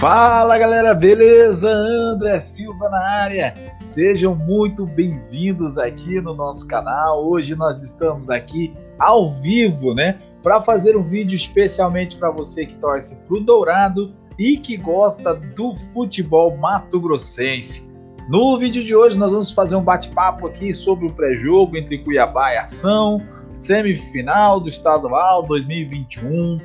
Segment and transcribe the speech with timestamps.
[0.00, 1.70] Fala galera, beleza?
[1.70, 3.54] André Silva na área.
[3.78, 7.24] Sejam muito bem-vindos aqui no nosso canal.
[7.24, 12.74] Hoje nós estamos aqui ao vivo, né, para fazer um vídeo especialmente para você que
[12.74, 17.88] torce pro Dourado e que gosta do futebol mato-grossense.
[18.28, 22.52] No vídeo de hoje nós vamos fazer um bate-papo aqui sobre o pré-jogo entre Cuiabá
[22.52, 23.20] e Ação,
[23.56, 26.58] semifinal do estadual 2021.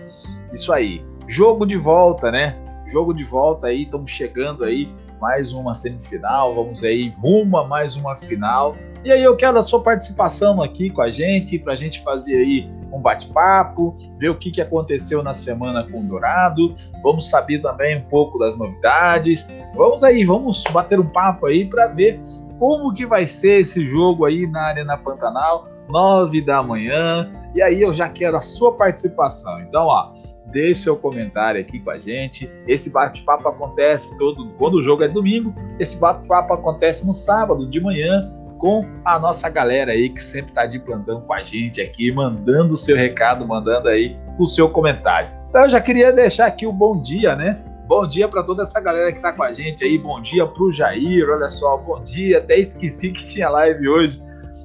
[0.54, 1.04] Isso aí.
[1.28, 2.64] Jogo de volta, né?
[2.94, 4.88] jogo de volta aí, estamos chegando aí,
[5.20, 8.76] mais uma semifinal, vamos aí rumo a mais uma final.
[9.06, 12.38] E aí eu quero a sua participação aqui com a gente, para a gente fazer
[12.38, 17.62] aí um bate-papo, ver o que, que aconteceu na semana com o Dourado, vamos saber
[17.62, 19.46] também um pouco das novidades.
[19.76, 22.18] Vamos aí, vamos bater um papo aí para ver
[22.58, 27.30] como que vai ser esse jogo aí na Arena Pantanal, nove da manhã.
[27.54, 29.60] E aí eu já quero a sua participação.
[29.60, 30.14] Então, ó,
[30.46, 32.50] deixe seu comentário aqui com a gente.
[32.66, 35.54] Esse bate-papo acontece todo quando o jogo é domingo.
[35.78, 38.32] Esse bate-papo acontece no sábado de manhã
[38.64, 42.76] com a nossa galera aí que sempre está de plantão com a gente aqui, mandando
[42.76, 45.30] o seu recado, mandando aí o seu comentário.
[45.50, 47.62] Então eu já queria deixar aqui o um bom dia, né?
[47.90, 49.98] Bom dia para toda essa galera que está com a gente aí.
[49.98, 52.38] Bom dia para o Jair, olha só, bom dia.
[52.38, 54.24] Até esqueci que tinha live hoje.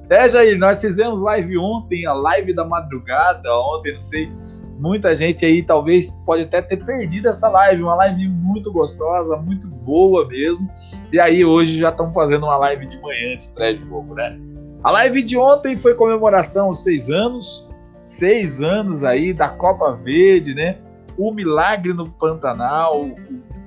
[0.09, 4.31] É, Jair, nós fizemos live ontem, a live da madrugada, ontem, não sei
[4.79, 9.67] muita gente aí talvez pode até ter perdido essa live, uma live muito gostosa, muito
[9.67, 10.69] boa mesmo.
[11.11, 14.39] E aí hoje já estão fazendo uma live de manhã de pré-jogo, né?
[14.83, 17.67] A live de ontem foi comemoração aos seis anos,
[18.05, 20.77] seis anos aí da Copa Verde, né?
[21.17, 23.15] O milagre no Pantanal, o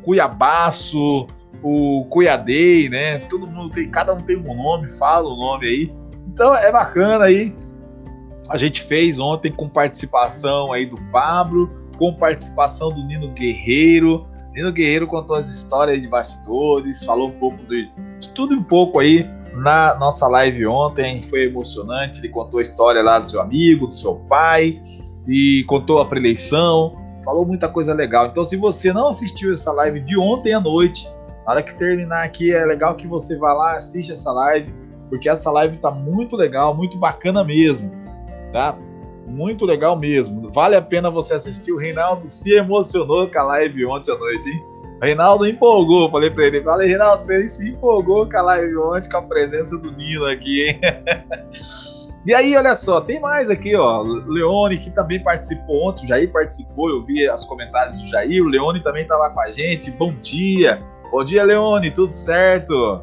[0.03, 1.27] Cuiabaço,
[1.63, 3.19] o Cuiadei, né?
[3.19, 5.93] Todo mundo tem, cada um tem um nome, fala o nome aí.
[6.29, 7.55] Então é bacana aí
[8.49, 14.27] a gente fez ontem com participação aí do Pablo, com participação do Nino Guerreiro.
[14.53, 17.91] Nino Guerreiro contou as histórias de bastidores, falou um pouco de,
[18.21, 21.23] de tudo um pouco aí na nossa live ontem.
[21.23, 22.21] Foi emocionante.
[22.21, 24.81] Ele contou a história lá do seu amigo, do seu pai,
[25.27, 26.97] e contou a preleição.
[27.25, 28.27] Falou muita coisa legal.
[28.27, 31.09] Então, se você não assistiu essa live de ontem à noite,
[31.47, 34.75] na hora que terminar aqui, é legal que você vá lá, assista essa live,
[35.09, 38.03] porque essa live tá muito legal, muito bacana mesmo
[38.53, 38.77] tá?
[39.27, 40.51] Muito legal mesmo.
[40.53, 41.73] Vale a pena você assistir.
[41.73, 44.65] O Reinaldo se emocionou com a live ontem à noite, hein?
[45.01, 46.11] O Reinaldo empolgou.
[46.11, 49.79] Falei pra ele: Falei, Reinaldo, você se empolgou com a live ontem, com a presença
[49.79, 50.81] do Nino aqui, hein?
[52.25, 54.03] E aí, olha só, tem mais aqui, ó.
[54.03, 58.49] Leone, que também participou ontem, o Jair participou, eu vi os comentários do Jair, o
[58.49, 59.91] Leone também tá lá com a gente.
[59.91, 60.81] Bom dia!
[61.11, 63.03] Bom dia, Leone, tudo certo?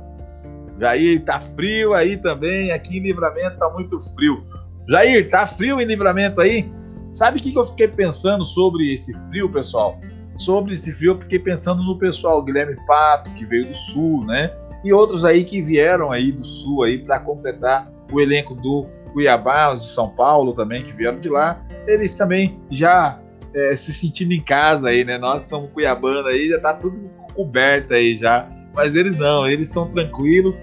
[0.80, 4.41] Jair, tá frio aí também, aqui em Livramento tá muito frio.
[4.90, 6.72] Jair, tá frio em livramento aí?
[7.12, 10.00] Sabe o que, que eu fiquei pensando sobre esse frio, pessoal?
[10.36, 14.52] Sobre esse frio, eu fiquei pensando no pessoal, Guilherme Pato, que veio do sul, né?
[14.84, 19.74] E outros aí que vieram aí do sul aí para completar o elenco do Cuiabá,
[19.74, 21.64] os de São Paulo também, que vieram de lá.
[21.86, 23.20] Eles também já
[23.54, 25.20] é, se sentindo em casa aí, né?
[25.20, 26.98] Nós que somos cuiabanos aí, já tá tudo
[27.36, 28.50] coberto aí já.
[28.74, 30.56] Mas eles não, eles são tranquilos.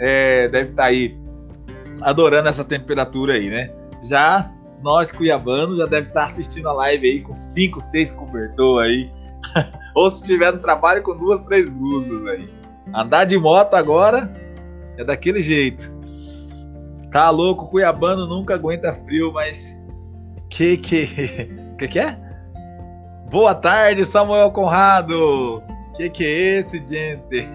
[0.00, 1.17] É, deve estar tá aí
[2.02, 3.70] adorando essa temperatura aí, né?
[4.02, 4.50] Já
[4.82, 9.10] nós cuiabanos já deve estar assistindo a live aí com 5, 6 cobertor aí.
[9.94, 12.48] Ou se estiver no trabalho com duas, três blusas aí.
[12.94, 14.32] Andar de moto agora
[14.96, 15.92] é daquele jeito.
[17.10, 19.82] Tá louco, cuiabano nunca aguenta frio, mas
[20.50, 21.06] que que
[21.78, 22.18] que que é?
[23.30, 25.62] Boa tarde, Samuel Conrado.
[25.96, 27.48] Que que é esse, gente?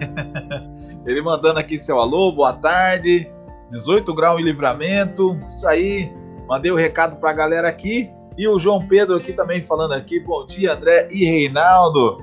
[1.06, 3.30] Ele mandando aqui seu alô, boa tarde.
[3.74, 5.36] 18 graus em livramento.
[5.48, 6.12] Isso aí,
[6.48, 8.08] mandei o um recado para a galera aqui.
[8.38, 10.20] E o João Pedro aqui também falando aqui.
[10.20, 12.18] Bom dia, André e Reinaldo.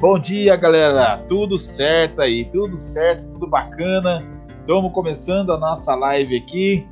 [0.00, 1.22] Bom dia, galera.
[1.28, 4.26] Tudo certo aí, tudo certo, tudo bacana.
[4.60, 6.86] Estamos começando a nossa live aqui.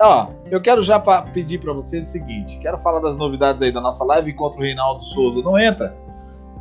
[0.00, 3.70] Ó, eu quero já pra pedir para vocês o seguinte: quero falar das novidades aí
[3.70, 5.94] da nossa live enquanto o Reinaldo Souza não entra.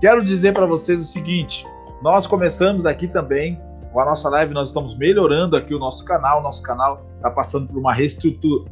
[0.01, 1.65] Quero dizer para vocês o seguinte:
[2.01, 3.59] nós começamos aqui também
[3.91, 6.41] com a nossa live nós estamos melhorando aqui o nosso canal.
[6.41, 8.69] Nosso canal está passando por uma reestrutura,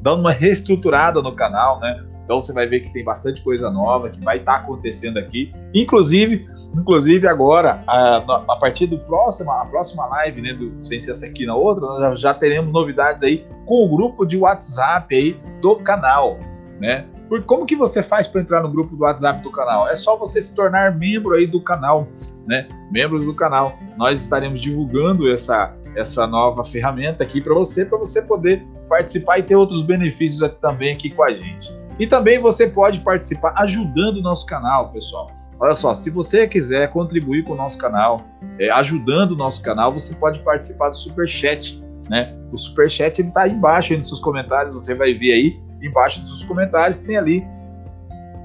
[0.00, 2.04] dando uma reestruturada no canal, né?
[2.24, 5.52] Então você vai ver que tem bastante coisa nova que vai estar tá acontecendo aqui.
[5.74, 6.46] Inclusive,
[6.76, 11.26] inclusive agora, a, a, partir do próximo, a próxima live, né, do sem ser essa
[11.26, 15.74] aqui na outra, nós já teremos novidades aí com o grupo de WhatsApp aí do
[15.76, 16.38] canal,
[16.78, 17.04] né?
[17.30, 19.88] Por como que você faz para entrar no grupo do WhatsApp do canal?
[19.88, 22.08] É só você se tornar membro aí do canal,
[22.44, 22.66] né?
[22.90, 23.78] Membros do canal.
[23.96, 29.42] Nós estaremos divulgando essa essa nova ferramenta aqui para você, para você poder participar e
[29.42, 31.70] ter outros benefícios também aqui com a gente.
[31.98, 35.28] E também você pode participar ajudando o nosso canal, pessoal.
[35.58, 38.22] Olha só, se você quiser contribuir com o nosso canal,
[38.58, 42.36] é, ajudando o nosso canal, você pode participar do Super Chat, né?
[42.52, 45.69] O Super Chat ele está aí embaixo aí nos seus comentários, você vai ver aí
[45.82, 47.46] embaixo dos comentários tem ali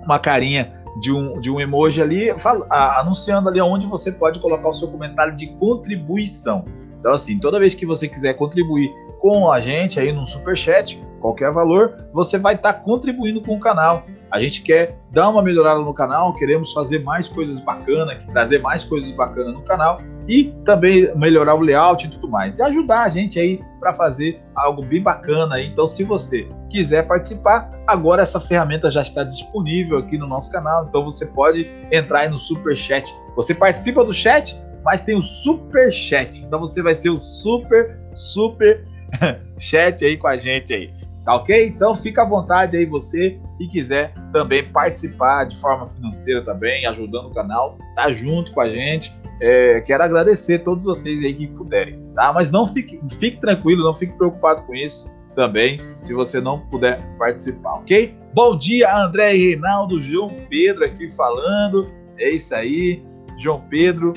[0.03, 2.27] uma carinha de um, de um emoji ali
[2.69, 6.65] anunciando ali onde você pode colocar o seu comentário de contribuição.
[7.05, 10.99] Então assim, toda vez que você quiser contribuir com a gente aí no super chat,
[11.21, 14.07] qualquer valor, você vai estar tá contribuindo com o canal.
[14.31, 18.83] A gente quer dar uma melhorada no canal, queremos fazer mais coisas bacanas, trazer mais
[18.83, 22.57] coisas bacanas no canal e também melhorar o layout e tudo mais.
[22.57, 25.61] E ajudar a gente aí para fazer algo bem bacana.
[25.61, 30.87] Então, se você quiser participar, agora essa ferramenta já está disponível aqui no nosso canal.
[30.89, 33.15] Então, você pode entrar aí no super chat.
[33.35, 36.45] Você participa do chat, mas tem o super chat.
[36.45, 38.85] Então, você vai ser o super, super
[39.57, 40.93] chat aí com a gente aí.
[41.25, 41.65] Tá ok?
[41.65, 47.29] Então fica à vontade aí você que quiser também participar de forma financeira também, ajudando
[47.29, 49.11] o canal, tá junto com a gente.
[49.41, 52.31] É, quero agradecer a todos vocês aí que puderem, tá?
[52.31, 57.01] Mas não fique, fique tranquilo, não fique preocupado com isso também, se você não puder
[57.17, 58.15] participar, ok?
[58.33, 61.91] Bom dia, André e Reinaldo, João Pedro aqui falando.
[62.19, 63.03] É isso aí,
[63.39, 64.13] João Pedro.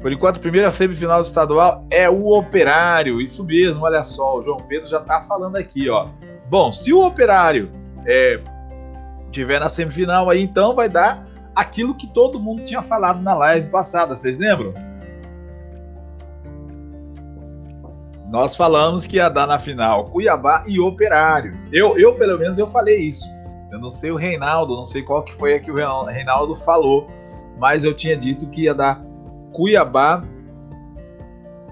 [0.00, 3.20] Por enquanto, primeira semifinal estadual é o Operário.
[3.20, 6.08] Isso mesmo, olha só, o João Pedro já está falando aqui, ó.
[6.48, 7.70] Bom, se o Operário
[8.06, 8.40] é,
[9.32, 13.68] tiver na semifinal aí, então vai dar aquilo que todo mundo tinha falado na live
[13.70, 14.72] passada, vocês lembram?
[18.30, 21.58] Nós falamos que ia dar na final Cuiabá e Operário.
[21.72, 23.24] Eu, eu pelo menos, eu falei isso.
[23.72, 27.08] Eu não sei o Reinaldo, não sei qual que foi a que o Reinaldo falou,
[27.58, 29.02] mas eu tinha dito que ia dar
[29.52, 30.24] Cuiabá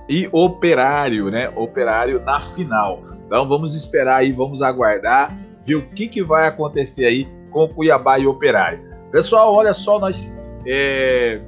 [0.08, 1.48] e Operário, né?
[1.56, 3.02] Operário na final.
[3.26, 8.18] Então vamos esperar aí, vamos aguardar, ver o que, que vai acontecer aí com Cuiabá
[8.18, 8.80] e Operário.
[9.10, 10.32] Pessoal, olha só, nós.
[10.66, 11.40] É...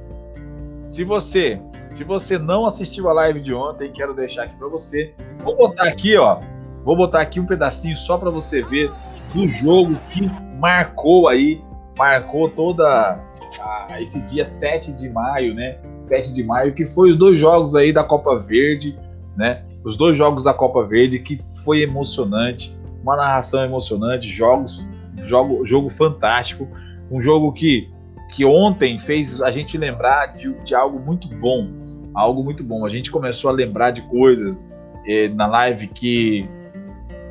[0.83, 1.61] Se você
[1.93, 5.13] se você não assistiu a live de ontem, quero deixar aqui para você.
[5.43, 6.39] Vou botar aqui, ó.
[6.83, 8.91] Vou botar aqui um pedacinho só para você ver
[9.33, 10.21] do jogo que
[10.59, 11.61] marcou aí,
[11.99, 13.21] marcou toda
[13.59, 15.77] a, esse dia 7 de maio, né?
[15.99, 18.97] 7 de maio, que foi os dois jogos aí da Copa Verde,
[19.35, 19.65] né?
[19.83, 22.73] Os dois jogos da Copa Verde que foi emocionante,
[23.03, 24.87] uma narração emocionante, jogos,
[25.25, 26.67] jogo, jogo fantástico,
[27.11, 27.91] um jogo que
[28.33, 31.67] que ontem fez a gente lembrar de, de algo muito bom,
[32.13, 32.85] algo muito bom.
[32.85, 34.71] A gente começou a lembrar de coisas
[35.07, 36.47] eh, na live que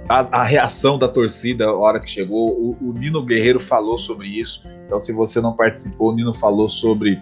[0.09, 2.51] a, a, reação da torcida a hora que chegou.
[2.51, 4.63] O, o, Nino Guerreiro falou sobre isso.
[4.87, 7.19] Então, se você não participou, o Nino falou sobre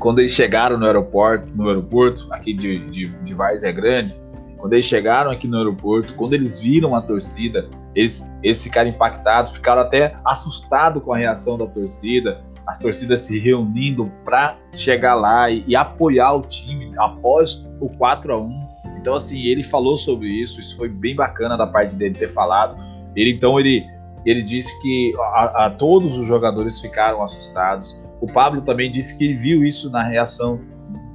[0.00, 4.20] quando eles chegaram no aeroporto, no aeroporto aqui de, de, de Várzea Grande.
[4.58, 9.52] Quando eles chegaram aqui no aeroporto, quando eles viram a torcida, eles, eles ficaram impactados,
[9.52, 15.48] ficaram até assustados com a reação da torcida, as torcidas se reunindo para chegar lá
[15.48, 18.67] e, e, apoiar o time após o 4 a 1
[18.98, 22.76] então, assim, ele falou sobre isso, isso foi bem bacana da parte dele ter falado.
[23.14, 23.86] Ele, então, ele,
[24.26, 28.02] ele disse que a, a todos os jogadores ficaram assustados.
[28.20, 30.60] O Pablo também disse que viu isso na reação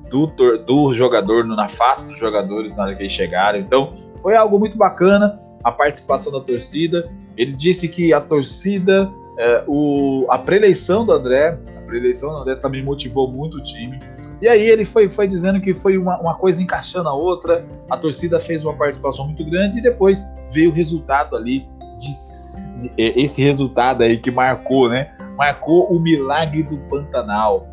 [0.09, 0.27] do,
[0.57, 3.59] do jogador, na face dos jogadores na hora que eles chegaram.
[3.59, 7.11] Então, foi algo muito bacana a participação da torcida.
[7.35, 12.55] Ele disse que a torcida, é, o, a preleição do André, a preleição do André
[12.55, 13.99] também motivou muito o time.
[14.43, 17.95] E aí ele foi, foi dizendo que foi uma, uma coisa encaixando a outra, a
[17.95, 21.65] torcida fez uma participação muito grande e depois veio o resultado ali,
[21.97, 25.15] de, de, esse resultado aí que marcou, né?
[25.37, 27.69] Marcou o milagre do Pantanal.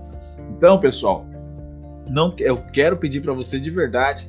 [0.57, 1.27] Então, pessoal,
[2.09, 4.29] não, eu quero pedir para você de verdade.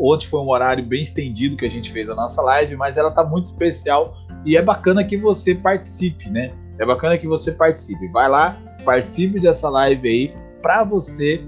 [0.00, 3.10] Ontem foi um horário bem estendido que a gente fez a nossa live, mas ela
[3.10, 4.14] tá muito especial
[4.46, 6.54] e é bacana que você participe, né?
[6.78, 8.08] É bacana que você participe.
[8.12, 11.44] Vai lá, participe dessa live aí para você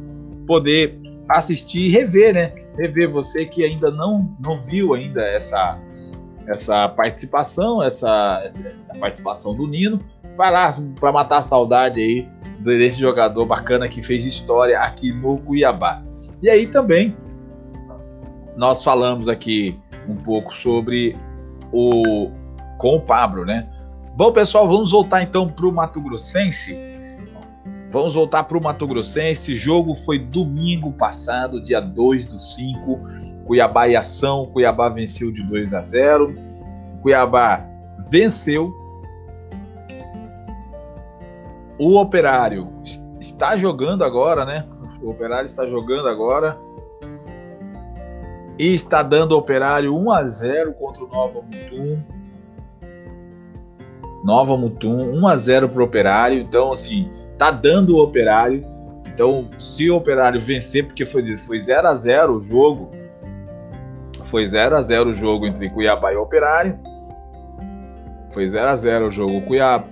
[0.47, 0.99] poder
[1.29, 2.53] assistir e rever, né?
[2.77, 5.79] Rever você que ainda não, não viu ainda essa,
[6.47, 9.99] essa participação, essa, essa participação do Nino.
[10.37, 12.29] Vai lá para matar a saudade aí
[12.61, 16.03] desse jogador bacana que fez história aqui no Cuiabá.
[16.43, 17.17] E aí também
[18.57, 21.17] nós falamos aqui um pouco sobre
[21.73, 22.31] o
[22.79, 23.69] com o Pablo, né?
[24.17, 26.77] Bom, pessoal, vamos voltar então para o Mato Grossense
[27.95, 29.53] Vamos voltar para o Mato Grossense.
[29.53, 33.01] Esse jogo foi domingo passado, dia 2 do 5.
[33.47, 34.51] Cuiabá e ação.
[34.53, 36.37] Cuiabá venceu de 2 a 0.
[37.01, 37.65] Cuiabá
[38.11, 38.75] venceu.
[41.79, 42.73] o Operário
[43.21, 44.67] está jogando agora, né?
[45.01, 46.59] O Operário está jogando agora
[48.59, 52.03] e está dando Operário 1 a 0 contra o Nova Mutum.
[54.25, 56.41] Nova Mutum 1 a 0 para o Operário.
[56.41, 58.65] Então, assim, tá dando o Operário.
[59.07, 62.91] Então, se o Operário vencer, porque foi, foi 0 a 0 o jogo,
[64.25, 66.79] foi 0 a 0 o jogo entre Cuiabá e Operário.
[68.31, 69.85] Foi 0 a 0 o jogo Cuiabá,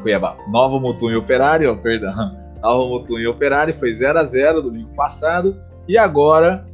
[0.00, 2.38] Cuiabá, Nova Mutum e Operário, perdão.
[2.62, 6.64] Nova Mutum e Operário foi 0 a 0 domingo passado e agora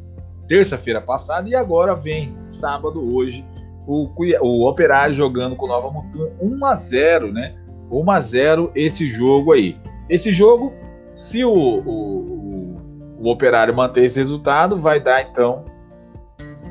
[0.46, 3.44] terça-feira passada, e agora vem sábado, hoje,
[3.86, 4.10] o,
[4.42, 7.54] o Operário jogando com o Nova Mutum 1 a 0 né?
[7.90, 9.78] 1 a 0 esse jogo aí.
[10.08, 10.72] Esse jogo,
[11.12, 12.76] se o, o,
[13.20, 15.64] o, Operário manter esse resultado, vai dar então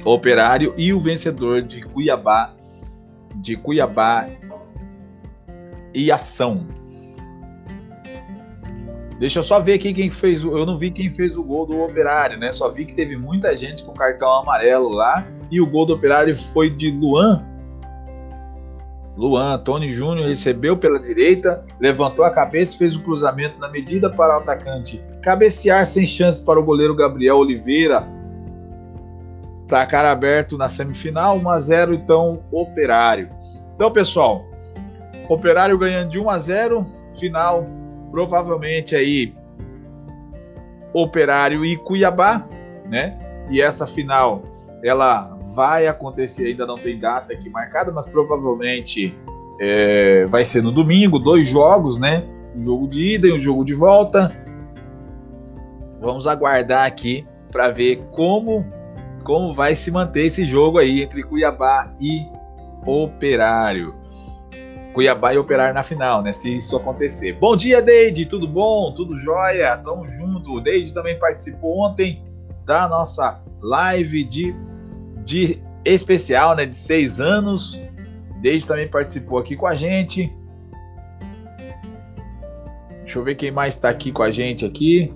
[0.03, 2.53] Operário e o vencedor de Cuiabá,
[3.36, 4.27] de Cuiabá
[5.93, 6.67] e Ação.
[9.19, 10.43] Deixa eu só ver aqui quem fez.
[10.43, 12.51] Eu não vi quem fez o gol do Operário, né?
[12.51, 15.25] Só vi que teve muita gente com cartão amarelo lá.
[15.50, 17.43] E o gol do Operário foi de Luan.
[19.15, 23.69] Luan, Tony Júnior recebeu pela direita, levantou a cabeça e fez o um cruzamento na
[23.69, 28.05] medida para o atacante cabecear sem chance para o goleiro Gabriel Oliveira.
[29.69, 33.29] Para cara aberto na semifinal, 1 a 0 então Operário.
[33.74, 34.43] Então, pessoal,
[35.29, 36.86] Operário ganhando de 1 a 0,
[37.17, 37.65] final
[38.12, 39.33] provavelmente aí
[40.93, 42.47] Operário e Cuiabá,
[42.89, 43.17] né?
[43.50, 44.43] E essa final
[44.83, 49.17] ela vai acontecer, ainda não tem data aqui marcada, mas provavelmente
[49.59, 52.24] é, vai ser no domingo, dois jogos, né?
[52.55, 54.31] Um jogo de ida e um jogo de volta.
[56.00, 58.65] Vamos aguardar aqui para ver como
[59.24, 62.27] como vai se manter esse jogo aí entre Cuiabá e
[62.85, 63.95] Operário.
[64.96, 66.32] Cuiabá e Operar na final, né?
[66.32, 67.34] Se isso acontecer.
[67.34, 68.94] Bom dia, Deide, tudo bom?
[68.94, 69.78] Tudo jóia?
[69.78, 70.54] Tamo junto.
[70.54, 72.24] O Deide também participou ontem
[72.66, 74.56] da nossa live de,
[75.25, 76.66] de especial, né?
[76.66, 77.78] De seis anos.
[78.42, 80.34] Deide também participou aqui com a gente.
[83.02, 85.14] Deixa eu ver quem mais está aqui com a gente aqui.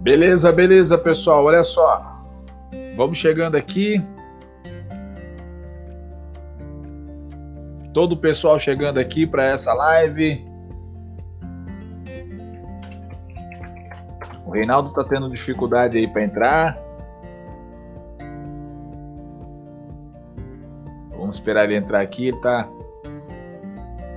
[0.00, 1.44] Beleza, beleza, pessoal.
[1.44, 2.18] Olha só.
[2.96, 4.02] Vamos chegando aqui.
[7.92, 10.42] Todo o pessoal chegando aqui para essa live.
[14.46, 16.78] O Reinaldo tá tendo dificuldade aí para entrar.
[21.10, 22.66] Vamos esperar ele entrar aqui, ele tá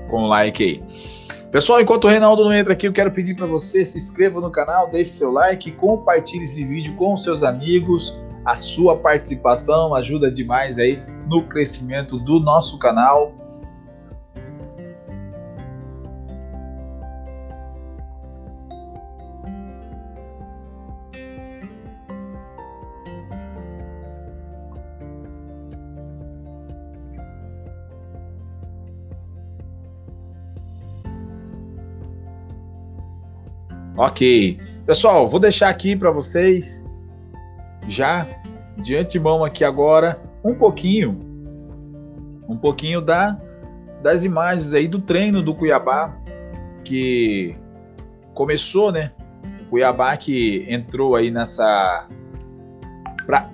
[0.09, 1.12] com like aí.
[1.53, 4.49] Pessoal, enquanto o Reinaldo não entra aqui, eu quero pedir para você se inscreva no
[4.49, 8.19] canal, deixe seu like, compartilhe esse vídeo com seus amigos.
[8.43, 13.35] A sua participação ajuda demais aí no crescimento do nosso canal.
[34.03, 34.59] Ok.
[34.85, 36.85] Pessoal, vou deixar aqui para vocês,
[37.87, 38.27] já
[38.75, 41.17] de antemão aqui agora, um pouquinho,
[42.49, 43.39] um pouquinho da,
[44.01, 46.13] das imagens aí do treino do Cuiabá,
[46.83, 47.55] que
[48.33, 49.13] começou, né?
[49.61, 52.05] O Cuiabá que entrou aí nessa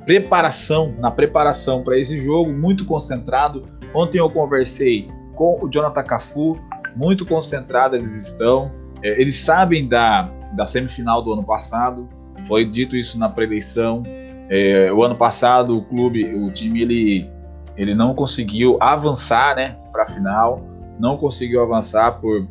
[0.04, 3.66] preparação, na preparação para esse jogo, muito concentrado.
[3.94, 6.60] Ontem eu conversei com o Jonathan Cafu,
[6.96, 8.72] muito concentrado eles estão.
[9.04, 12.08] É, eles sabem da, da semifinal do ano passado,
[12.48, 14.04] foi dito isso na preleição.
[14.50, 17.30] É, o ano passado o clube, o time, ele,
[17.78, 20.62] ele não conseguiu avançar né, para a final,
[21.00, 22.48] não conseguiu avançar por.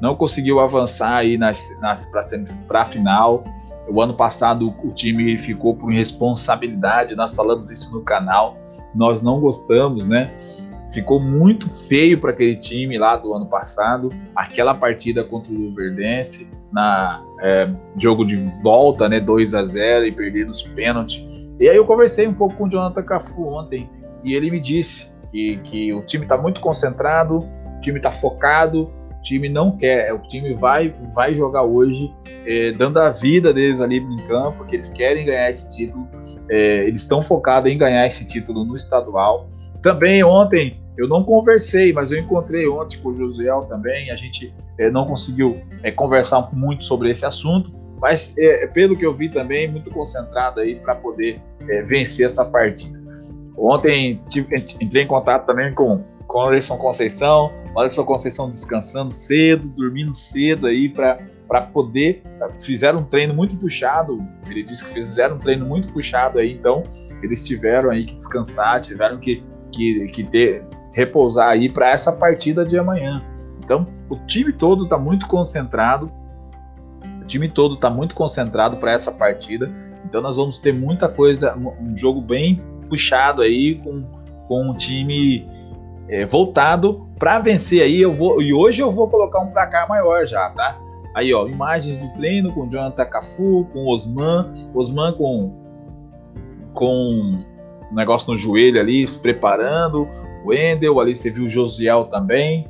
[0.00, 2.10] Não conseguiu avançar aí nas, nas,
[2.66, 3.44] para a final.
[3.88, 8.56] O ano passado o time ficou por responsabilidade, nós falamos isso no canal,
[8.94, 10.30] nós não gostamos, né?
[10.92, 14.10] Ficou muito feio para aquele time lá do ano passado.
[14.34, 20.12] Aquela partida contra o Luverdense, na é, jogo de volta, né, 2 a 0 e
[20.12, 21.24] perder nos pênaltis.
[21.58, 23.88] E aí eu conversei um pouco com o Jonathan Cafu ontem
[24.24, 28.90] e ele me disse que, que o time está muito concentrado, o time está focado,
[29.18, 32.12] o time não quer, o time vai, vai jogar hoje,
[32.46, 36.06] é, dando a vida deles ali em campo, que eles querem ganhar esse título
[36.52, 39.48] é, eles estão focados em ganhar esse título no estadual.
[39.80, 44.10] Também ontem eu não conversei, mas eu encontrei ontem com o Josiel também.
[44.10, 49.06] A gente é, não conseguiu é, conversar muito sobre esse assunto, mas é, pelo que
[49.06, 51.40] eu vi também, muito concentrado aí para poder
[51.86, 53.00] vencer essa partida.
[53.56, 59.10] Ontem tive, entrei em contato também com, com o Alisson Conceição, o Alisson Conceição descansando
[59.10, 62.22] cedo, dormindo cedo aí para poder.
[62.58, 64.22] Fizeram um treino muito puxado.
[64.50, 66.82] Ele disse que fizeram um treino muito puxado aí, então
[67.22, 72.64] eles tiveram aí que descansar, tiveram que, que, que ter, repousar aí para essa partida
[72.64, 73.22] de amanhã.
[73.64, 76.10] Então, o time todo está muito concentrado.
[77.22, 79.70] O time todo está muito concentrado para essa partida.
[80.04, 84.02] Então, nós vamos ter muita coisa, um jogo bem puxado aí com,
[84.48, 85.46] com um time
[86.08, 88.02] é, voltado para vencer aí.
[88.02, 90.78] Eu vou e hoje eu vou colocar um placar maior já, tá?
[91.14, 95.62] Aí, ó, imagens do treino com Jonathan Cafu, com Osman, Osman com
[96.74, 97.38] com
[97.90, 100.08] um negócio no joelho ali, se preparando.
[100.44, 102.66] Wendel, ali você viu o Josiel também.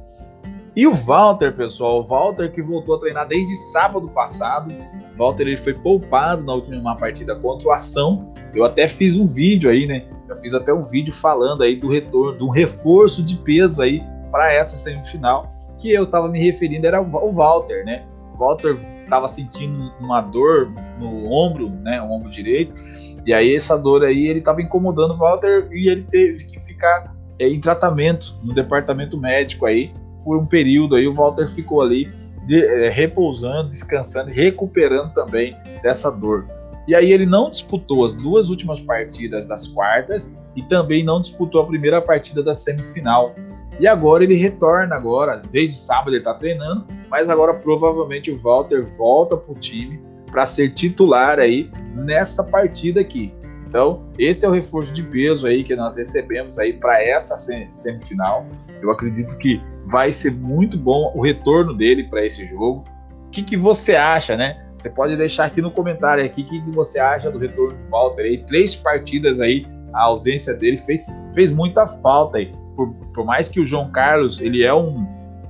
[0.75, 4.73] E o Walter, pessoal, o Walter que voltou a treinar desde sábado passado.
[5.15, 8.33] O Walter ele foi poupado na última partida contra o Ação.
[8.55, 10.05] Eu até fiz um vídeo aí, né?
[10.29, 14.51] Eu fiz até um vídeo falando aí do retorno, do reforço de peso aí para
[14.51, 15.49] essa semifinal,
[15.79, 18.07] que eu estava me referindo era o Walter, né?
[18.35, 22.81] O Walter estava sentindo uma dor no ombro, né, o ombro direito,
[23.27, 27.15] e aí essa dor aí ele estava incomodando o Walter e ele teve que ficar
[27.39, 29.93] em tratamento no departamento médico aí
[30.25, 32.13] por um período aí o Walter ficou ali
[32.47, 36.47] de, é, repousando, descansando e recuperando também dessa dor.
[36.87, 41.63] E aí ele não disputou as duas últimas partidas das quartas e também não disputou
[41.63, 43.35] a primeira partida da semifinal.
[43.79, 48.85] E agora ele retorna agora, desde sábado ele está treinando, mas agora provavelmente o Walter
[48.97, 53.33] volta para o time para ser titular aí nessa partida aqui.
[53.73, 58.45] Então, esse é o reforço de peso aí que nós recebemos aí para essa semifinal.
[58.83, 62.85] Eu acredito que vai ser muito bom o retorno dele para esse jogo.
[63.27, 64.63] O que, que você acha, né?
[64.77, 67.91] Você pode deixar aqui no comentário aqui o que, que você acha do retorno do
[67.91, 68.45] Walter aí.
[68.45, 72.53] Três partidas aí, a ausência dele fez, fez muita falta aí.
[72.77, 74.99] Por, por mais que o João Carlos, ele é um,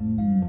[0.01, 0.49] um,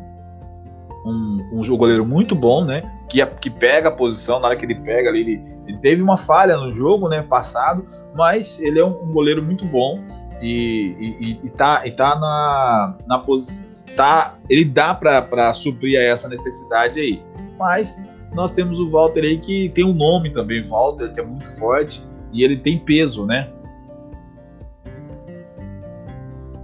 [1.08, 2.84] um, um goleiro muito bom, né?
[3.10, 6.18] Que, que pega a posição, na hora que ele pega ali, ele ele teve uma
[6.18, 10.04] falha no jogo, né, passado, mas ele é um, um goleiro muito bom
[10.42, 11.82] e, e, e, tá,
[12.20, 13.96] na, na posição.
[13.96, 17.24] Tá, ele dá para suprir essa necessidade aí.
[17.58, 17.98] Mas
[18.34, 22.04] nós temos o Walter aí que tem um nome também, Walter, que é muito forte
[22.34, 23.50] e ele tem peso, né?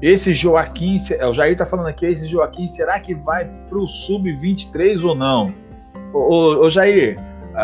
[0.01, 0.97] Esse Joaquim,
[1.29, 5.53] o Jair tá falando aqui, esse Joaquim, será que vai pro sub-23 ou não?
[6.13, 7.19] Ô, ô, ô Jair,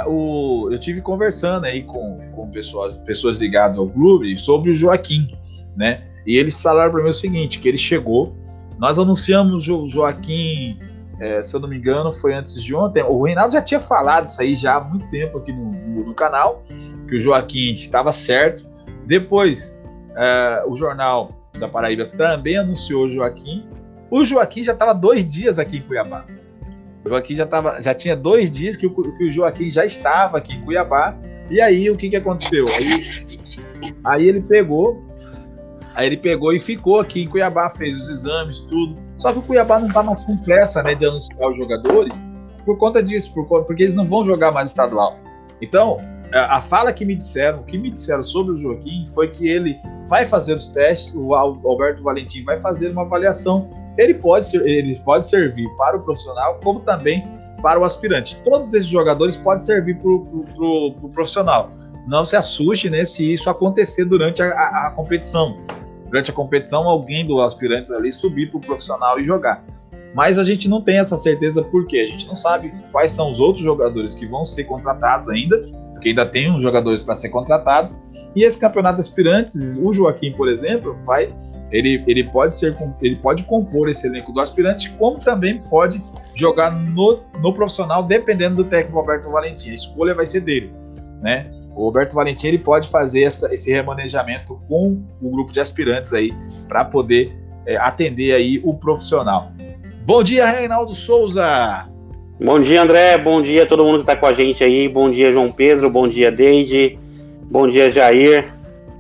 [0.07, 5.35] o, eu tive conversando aí com, com pessoas, pessoas ligadas ao clube sobre o Joaquim,
[5.75, 6.03] né?
[6.25, 8.35] E eles falaram para mim o seguinte, que ele chegou,
[8.79, 10.79] nós anunciamos o Joaquim,
[11.19, 13.03] é, se eu não me engano, foi antes de ontem.
[13.03, 16.13] O Reinaldo já tinha falado isso aí já há muito tempo aqui no, no, no
[16.13, 16.63] canal,
[17.07, 18.67] que o Joaquim estava certo.
[19.05, 19.79] Depois,
[20.15, 23.65] é, o jornal da Paraíba também anunciou o Joaquim.
[24.09, 26.25] O Joaquim já estava dois dias aqui em Cuiabá.
[27.07, 30.53] Joaquim já, tava, já tinha dois dias que o, que o Joaquim já estava aqui
[30.53, 31.15] em Cuiabá.
[31.49, 32.65] E aí o que, que aconteceu?
[32.75, 33.37] Aí,
[34.03, 35.03] aí ele pegou,
[35.93, 38.97] aí ele pegou e ficou aqui em Cuiabá, fez os exames, tudo.
[39.17, 42.23] Só que o Cuiabá não está mais com pressa né, de anunciar os jogadores
[42.65, 45.19] por conta disso, por, porque eles não vão jogar mais estadual.
[45.61, 45.99] Então,
[46.33, 50.25] a fala que me disseram, que me disseram sobre o Joaquim foi que ele vai
[50.25, 55.67] fazer os testes, o Alberto Valentim vai fazer uma avaliação ele pode, ele pode servir
[55.77, 57.23] para o profissional, como também
[57.61, 58.35] para o aspirante.
[58.43, 61.71] Todos esses jogadores podem servir para o pro profissional.
[62.07, 65.57] Não se assuste né, se isso acontecer durante a, a, a competição.
[66.05, 69.63] Durante a competição, alguém do aspirante ali subir para o profissional e jogar.
[70.13, 73.39] Mas a gente não tem essa certeza porque a gente não sabe quais são os
[73.39, 75.57] outros jogadores que vão ser contratados ainda,
[75.91, 77.97] porque ainda tem uns jogadores para ser contratados.
[78.35, 81.33] E esse campeonato aspirantes, o Joaquim, por exemplo, vai
[81.75, 86.01] ele, ele, pode ser, ele pode compor esse elenco do aspirante, como também pode
[86.33, 89.71] jogar no, no profissional, dependendo do técnico Roberto Valentim.
[89.71, 90.71] A escolha vai ser dele,
[91.21, 91.51] né?
[91.75, 96.33] O Roberto Valentim ele pode fazer essa, esse remanejamento com o grupo de aspirantes aí
[96.69, 97.35] para poder
[97.65, 99.51] é, atender aí o profissional.
[100.05, 101.89] Bom dia, Reinaldo Souza.
[102.39, 103.17] Bom dia, André.
[103.17, 104.87] Bom dia a todo mundo que está com a gente aí.
[104.87, 105.89] Bom dia, João Pedro.
[105.89, 106.97] Bom dia, Deide.
[107.51, 108.53] Bom dia, Jair.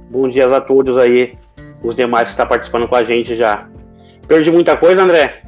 [0.09, 1.37] Bom dia a todos aí
[1.83, 3.67] os demais que estão tá participando com a gente já.
[4.27, 5.43] Perdi muita coisa, André?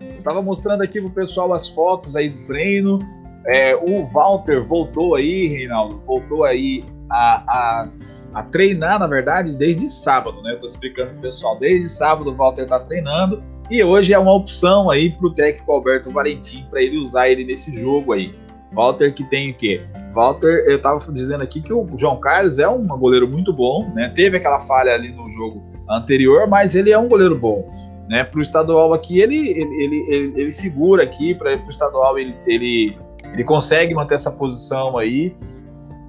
[0.00, 2.98] Eu tava mostrando aqui pro pessoal as fotos aí do treino.
[3.46, 7.88] É, o Walter voltou aí, Reinaldo, voltou aí a, a,
[8.34, 10.52] a, treinar, na verdade, desde sábado, né?
[10.52, 14.34] Eu tô explicando pro pessoal, desde sábado o Walter tá treinando e hoje é uma
[14.34, 18.34] opção aí pro técnico Alberto Valentim para ele usar ele nesse jogo aí.
[18.74, 19.80] Walter que tem o quê?
[20.18, 24.10] Walter, eu tava dizendo aqui que o João Carlos é um goleiro muito bom, né?
[24.12, 27.64] Teve aquela falha ali no jogo anterior, mas ele é um goleiro bom.
[28.08, 32.18] Né, para o estadual aqui, ele, ele, ele, ele, ele segura aqui, para o estadual
[32.18, 32.96] ele, ele,
[33.34, 35.36] ele consegue manter essa posição aí.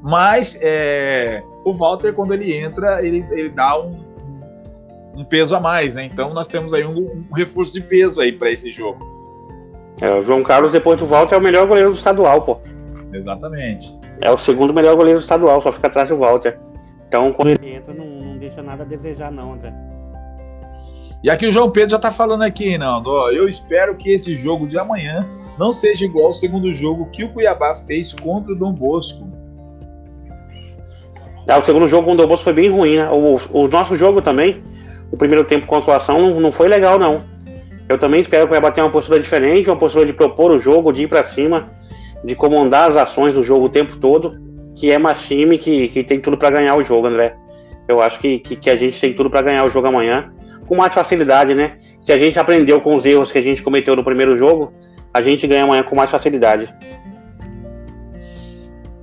[0.02, 4.00] Mas é, o Walter, quando ele entra, ele, ele dá um,
[5.14, 6.06] um peso a mais, né?
[6.06, 9.06] Então nós temos aí um, um reforço de peso aí para esse jogo.
[10.00, 12.60] É, o João Carlos, depois do Walter, é o melhor goleiro do estadual, pô.
[13.14, 13.98] Exatamente.
[14.22, 16.60] É o segundo melhor goleiro estadual, só fica atrás do Walter.
[17.08, 19.74] Então, quando ele entra, não, não deixa nada a desejar, não, André.
[21.24, 23.10] E aqui o João Pedro já tá falando aqui, Nando.
[23.32, 27.30] Eu espero que esse jogo de amanhã não seja igual ao segundo jogo que o
[27.34, 29.28] Cuiabá fez contra o Dom Bosco.
[31.46, 33.10] É, o segundo jogo com o Dom Bosco foi bem ruim, né?
[33.10, 34.64] O, o nosso jogo também,
[35.12, 37.24] o primeiro tempo com a atuação, não, não foi legal, não.
[37.90, 40.60] Eu também espero que o Cuiabá tenha uma postura diferente, uma postura de propor o
[40.60, 41.70] jogo, de ir para cima,
[42.24, 44.38] de comandar as ações do jogo o tempo todo,
[44.76, 47.36] que é mais time que, que tem tudo para ganhar o jogo, André.
[47.88, 50.32] Eu acho que, que, que a gente tem tudo para ganhar o jogo amanhã
[50.68, 51.80] com mais facilidade, né?
[52.02, 54.72] Se a gente aprendeu com os erros que a gente cometeu no primeiro jogo,
[55.14, 56.74] a gente ganha amanhã com mais facilidade.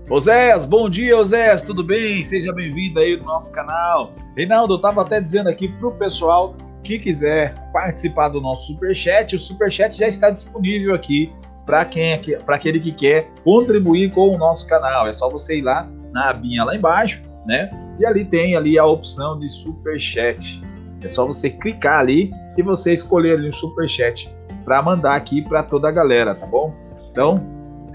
[0.09, 2.23] Oséias, bom dia, Oséias, tudo bem?
[2.23, 4.13] Seja bem-vindo aí no nosso canal.
[4.37, 9.39] Reinaldo, eu estava até dizendo aqui pro pessoal que quiser participar do nosso superchat, o
[9.39, 11.33] superchat já está disponível aqui
[11.67, 15.07] para quem é para aquele que quer contribuir com o nosso canal.
[15.07, 17.69] É só você ir lá na abinha lá embaixo, né?
[17.99, 20.63] E ali tem ali a opção de superchat.
[21.03, 24.33] É só você clicar ali e você escolher ali o super chat
[24.65, 26.73] para mandar aqui para toda a galera, tá bom?
[27.11, 27.45] Então,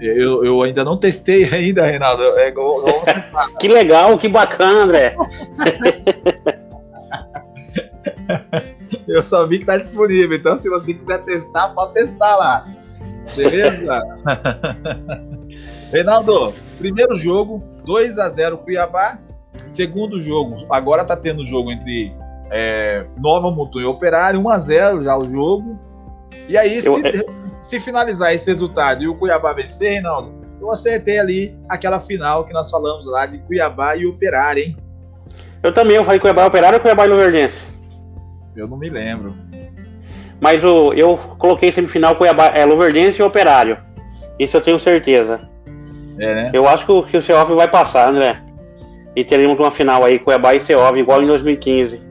[0.00, 2.22] eu, eu ainda não testei ainda, Reinaldo.
[2.38, 3.02] É igual, igual
[3.58, 5.14] que legal, que bacana, André.
[9.08, 12.66] eu só vi que tá disponível, então se você quiser testar, pode testar lá.
[13.36, 14.02] Beleza?
[15.92, 19.18] Reinaldo, primeiro jogo, 2 a 0 Cuiabá.
[19.66, 22.12] Segundo jogo, agora tá tendo jogo entre
[22.50, 25.78] é, Nova Mutum e Operário, 1x0 já o jogo.
[26.48, 27.12] E aí, eu, se, é...
[27.62, 32.52] se, finalizar esse resultado e o Cuiabá vencer, Reinaldo, eu acertei ali aquela final que
[32.52, 34.76] nós falamos lá de Cuiabá e Operário, hein?
[35.62, 37.66] Eu também, eu falei Cuiabá e Operário ou Cuiabá e Luverdense?
[38.54, 39.34] Eu não me lembro.
[40.42, 43.78] Mas o, eu coloquei semifinal Cuiabá, é Luverdense e Operário.
[44.40, 45.48] Isso eu tenho certeza.
[46.18, 46.50] É, né?
[46.52, 48.42] Eu acho que o, que o Seov vai passar, André.
[49.14, 52.02] E teremos uma final aí, Cuiabá e Seov, igual em 2015.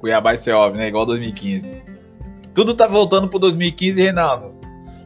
[0.00, 0.88] Cuiabá e Seov, né?
[0.88, 1.76] Igual 2015.
[2.54, 4.54] Tudo tá voltando pro 2015, Reinaldo.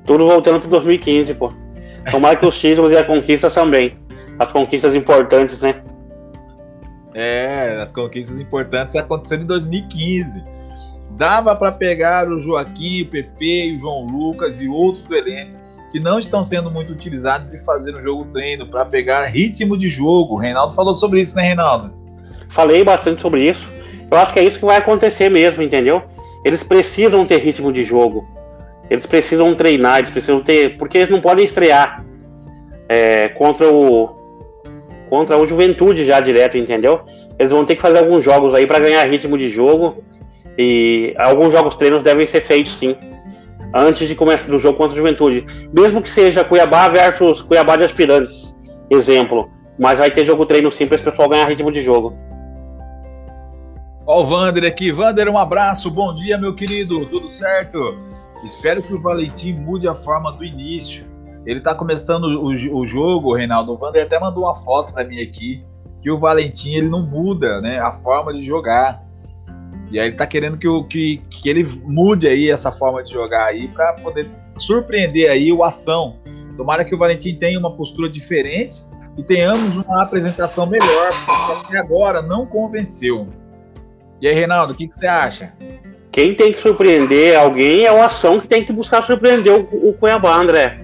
[0.06, 1.52] Tudo voltando pro 2015, pô.
[2.12, 3.94] Tomara que os títulos e as conquistas também.
[4.38, 5.82] As conquistas importantes, né?
[7.12, 10.57] É, as conquistas importantes acontecendo em 2015.
[11.10, 15.58] Dava para pegar o Joaquim, o Pepe, o João Lucas e outros do elenco
[15.90, 19.88] que não estão sendo muito utilizados e fazer o jogo treino para pegar ritmo de
[19.88, 20.34] jogo.
[20.34, 21.92] O Reinaldo falou sobre isso, né, Reinaldo?
[22.50, 23.66] Falei bastante sobre isso.
[24.10, 26.02] Eu acho que é isso que vai acontecer mesmo, entendeu?
[26.44, 28.26] Eles precisam ter ritmo de jogo.
[28.90, 30.76] Eles precisam treinar, eles precisam ter.
[30.78, 32.04] Porque eles não podem estrear
[32.88, 34.16] é, contra o.
[35.10, 37.00] Contra o Juventude já direto, entendeu?
[37.38, 40.02] Eles vão ter que fazer alguns jogos aí para ganhar ritmo de jogo.
[40.58, 42.96] E alguns jogos treinos devem ser feitos sim.
[43.72, 45.46] Antes de começar do jogo contra o Juventude.
[45.72, 48.54] Mesmo que seja Cuiabá versus Cuiabá de aspirantes.
[48.90, 49.48] Exemplo.
[49.78, 52.12] Mas vai ter jogo treino sim para esse pessoal ganhar ritmo de jogo.
[54.04, 54.90] Ó o Vander aqui.
[54.90, 55.90] Vander, um abraço.
[55.90, 57.06] Bom dia, meu querido.
[57.06, 57.96] Tudo certo?
[58.42, 61.04] Espero que o Valentim mude a forma do início.
[61.46, 63.74] Ele tá começando o, o jogo, Reinaldo.
[63.74, 65.64] O Vander até mandou uma foto para mim aqui
[66.00, 69.04] que o Valentim ele não muda, né, a forma de jogar.
[69.90, 73.10] E aí ele tá querendo que, o, que, que ele mude aí essa forma de
[73.10, 76.16] jogar aí para poder surpreender aí o ação.
[76.56, 78.82] Tomara que o Valentim tenha uma postura diferente
[79.16, 83.28] e tenhamos uma apresentação melhor, porque até agora não convenceu.
[84.20, 85.52] E aí, Reinaldo, o que, que você acha?
[86.10, 89.92] Quem tem que surpreender alguém é o Ação que tem que buscar surpreender o, o
[89.92, 90.78] Cuiabá, André.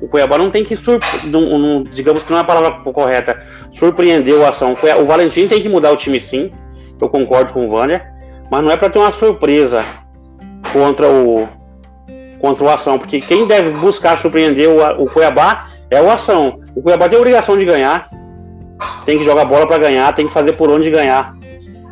[0.00, 3.40] O Cuiabá não tem que surpreender, digamos que não é a palavra correta,
[3.72, 4.74] surpreender o Ação.
[5.00, 6.50] O Valentim tem que mudar o time sim,
[7.00, 8.04] eu concordo com o Wander,
[8.50, 9.84] mas não é para ter uma surpresa
[10.72, 11.48] contra o
[12.38, 16.58] contra o Ação, porque quem deve buscar surpreender o, o Cuiabá é o Ação.
[16.74, 18.08] O Cuiabá tem a obrigação de ganhar,
[19.04, 21.34] tem que jogar bola para ganhar, tem que fazer por onde ganhar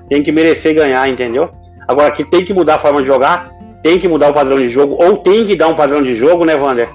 [0.09, 1.51] tem que merecer ganhar, entendeu?
[1.87, 3.51] Agora, que tem que mudar a forma de jogar,
[3.83, 6.45] tem que mudar o padrão de jogo, ou tem que dar um padrão de jogo,
[6.45, 6.89] né, Wander?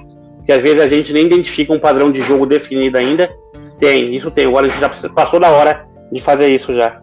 [0.44, 3.30] Que às vezes a gente nem identifica um padrão de jogo definido ainda,
[3.78, 4.46] Tem, isso tem.
[4.46, 7.00] O Valentim já passou da hora de fazer isso já.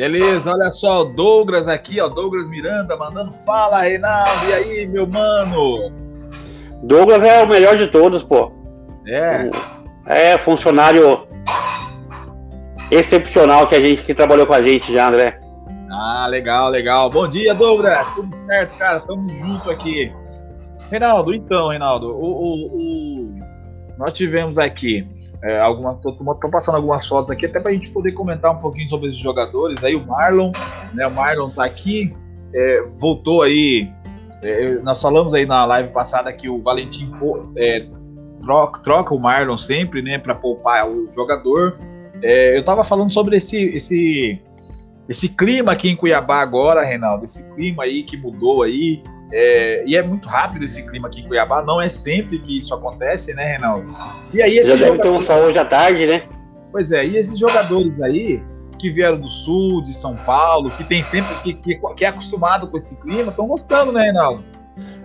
[0.00, 5.06] Beleza, olha só, o Douglas aqui, ó, Douglas Miranda mandando fala, Reinaldo, e aí, meu
[5.06, 5.92] mano?
[6.84, 8.50] Douglas é o melhor de todos, pô.
[9.06, 9.50] É.
[10.06, 11.28] É funcionário
[12.90, 15.38] excepcional que a gente que trabalhou com a gente já, André.
[15.90, 17.10] Ah, legal, legal.
[17.10, 18.10] Bom dia, Douglas.
[18.14, 19.00] Tudo certo, cara?
[19.00, 20.10] Tamo junto aqui.
[20.90, 23.38] Reinaldo, então, Reinaldo, o, o, o...
[23.98, 25.06] nós tivemos aqui
[25.42, 25.96] é, algumas.
[25.98, 26.12] Tô,
[26.50, 29.82] passando algumas fotos aqui, até para a gente poder comentar um pouquinho sobre esses jogadores.
[29.82, 30.52] Aí o Marlon,
[30.92, 31.06] né?
[31.06, 32.14] O Marlon tá aqui,
[32.54, 33.90] é, voltou aí.
[34.42, 37.10] É, nós falamos aí na live passada que o Valentim
[37.56, 37.86] é,
[38.40, 40.18] troca, troca o Marlon sempre, né?
[40.18, 41.78] Para poupar o jogador.
[42.22, 44.38] É, eu tava falando sobre esse, esse,
[45.08, 47.24] esse clima aqui em Cuiabá agora, Reinaldo.
[47.24, 49.02] Esse clima aí que mudou aí.
[49.32, 52.74] É, e é muito rápido esse clima aqui em Cuiabá, não é sempre que isso
[52.74, 53.94] acontece, né, Reinaldo?
[54.32, 56.24] E aí Já deve ter um sol hoje à tarde, né?
[56.72, 58.42] Pois é, e esses jogadores aí
[58.78, 62.66] que vieram do sul, de São Paulo, que tem sempre que, que, que é acostumado
[62.68, 64.42] com esse clima, estão gostando, né, Reinaldo?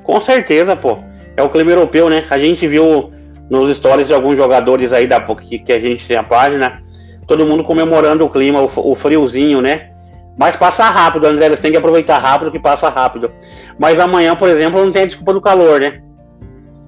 [0.04, 0.98] Com certeza, pô.
[1.36, 2.26] É o clima europeu, né?
[2.30, 3.12] A gente viu
[3.50, 6.82] nos stories de alguns jogadores aí da que, que a gente tem a página,
[7.28, 9.92] todo mundo comemorando o clima, o, o friozinho, né?
[10.38, 11.46] Mas passa rápido, André.
[11.46, 13.32] Eles têm que aproveitar rápido que passa rápido.
[13.80, 16.02] Mas amanhã, por exemplo, não tem a desculpa do calor, né?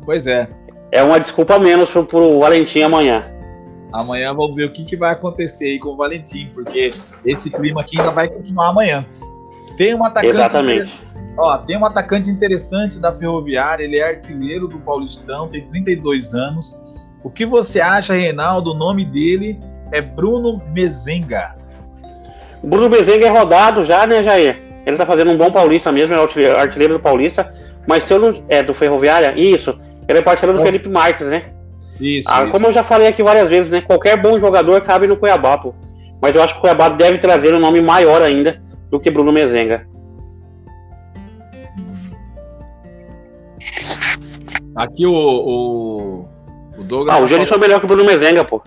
[0.05, 0.47] Pois é.
[0.91, 3.25] É uma desculpa menos pro, pro Valentim amanhã.
[3.93, 6.93] Amanhã vamos ver o que, que vai acontecer aí com o Valentim, porque
[7.25, 9.05] esse clima aqui ainda vai continuar amanhã.
[9.77, 10.33] Tem um atacante.
[10.33, 11.07] Exatamente.
[11.37, 16.81] Ó, tem um atacante interessante da Ferroviária, ele é artilheiro do Paulistão, tem 32 anos.
[17.23, 18.71] O que você acha, Reinaldo?
[18.71, 19.59] O nome dele
[19.91, 21.55] é Bruno Mezenga.
[22.61, 24.57] O Bruno Bezerra é rodado já, né, Jair?
[24.85, 27.53] Ele tá fazendo um bom paulista mesmo, é artilheiro, do Paulista.
[27.85, 28.43] Mas se eu não.
[28.47, 29.33] É do Ferroviária?
[29.37, 29.77] Isso.
[30.07, 31.43] Ele é parceiro do Felipe Marques, né?
[31.99, 33.81] Isso, ah, isso, Como eu já falei aqui várias vezes, né?
[33.81, 35.73] Qualquer bom jogador cabe no Cuiabá, pô.
[36.21, 39.31] Mas eu acho que o Cuiabá deve trazer um nome maior ainda do que Bruno
[39.31, 39.85] Mezenga.
[44.75, 46.27] Aqui o, o,
[46.77, 47.15] o Douglas.
[47.15, 48.61] Ah, o Jânio é melhor que o Bruno Mezenga, pô.